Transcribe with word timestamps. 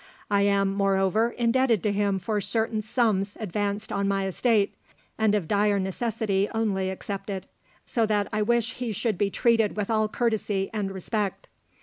I 0.31 0.41
am, 0.41 0.73
moreover, 0.73 1.29
indebted 1.29 1.83
to 1.83 1.91
him 1.91 2.17
for 2.17 2.41
certain 2.41 2.81
sums 2.81 3.37
advanced 3.39 3.91
on 3.91 4.07
my 4.07 4.25
estate, 4.25 4.73
and 5.15 5.35
of 5.35 5.47
dire 5.47 5.77
necessity 5.79 6.49
only 6.55 6.89
accepted; 6.89 7.45
so 7.85 8.07
that 8.07 8.27
I 8.33 8.41
wish 8.41 8.73
he 8.73 8.93
should 8.93 9.19
be 9.19 9.29
treated 9.29 9.77
with 9.77 9.91
all 9.91 10.07
courtesy 10.07 10.71
and 10.73 10.91
respect. 10.91 11.49